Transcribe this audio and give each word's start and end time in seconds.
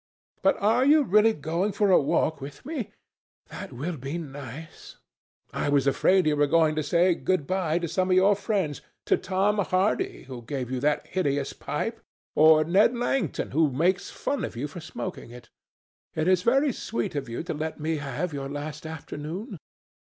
But 0.41 0.57
are 0.59 0.83
you 0.83 1.03
really 1.03 1.31
going 1.31 1.73
for 1.73 1.91
a 1.91 2.01
walk 2.01 2.41
with 2.41 2.65
me? 2.65 2.91
That 3.49 3.71
will 3.71 3.97
be 3.97 4.17
nice! 4.17 4.97
I 5.53 5.69
was 5.69 5.85
afraid 5.85 6.25
you 6.25 6.35
were 6.37 6.47
going 6.47 6.73
to 6.73 6.81
say 6.81 7.13
good 7.13 7.45
bye 7.45 7.77
to 7.77 7.87
some 7.87 8.09
of 8.09 8.15
your 8.15 8.35
friends—to 8.35 9.17
Tom 9.17 9.59
Hardy, 9.59 10.23
who 10.23 10.41
gave 10.41 10.71
you 10.71 10.79
that 10.79 11.05
hideous 11.05 11.53
pipe, 11.53 12.01
or 12.33 12.63
Ned 12.63 12.97
Langton, 12.97 13.51
who 13.51 13.69
makes 13.71 14.09
fun 14.09 14.43
of 14.43 14.55
you 14.55 14.67
for 14.67 14.79
smoking 14.79 15.29
it. 15.29 15.51
It 16.15 16.27
is 16.27 16.41
very 16.41 16.71
sweet 16.73 17.13
of 17.13 17.29
you 17.29 17.43
to 17.43 17.53
let 17.53 17.79
me 17.79 17.97
have 17.97 18.33
your 18.33 18.49
last 18.49 18.87
afternoon. 18.87 19.59